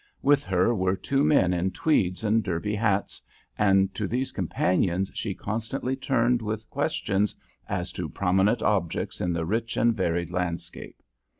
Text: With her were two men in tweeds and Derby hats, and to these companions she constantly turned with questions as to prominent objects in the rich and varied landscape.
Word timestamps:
With 0.23 0.43
her 0.45 0.73
were 0.73 0.95
two 0.95 1.23
men 1.23 1.53
in 1.53 1.69
tweeds 1.69 2.23
and 2.23 2.41
Derby 2.43 2.73
hats, 2.73 3.21
and 3.55 3.93
to 3.93 4.07
these 4.07 4.31
companions 4.31 5.11
she 5.13 5.35
constantly 5.35 5.95
turned 5.95 6.41
with 6.41 6.67
questions 6.71 7.35
as 7.69 7.91
to 7.91 8.09
prominent 8.09 8.63
objects 8.63 9.21
in 9.21 9.31
the 9.31 9.45
rich 9.45 9.77
and 9.77 9.93
varied 9.95 10.31
landscape. 10.31 11.03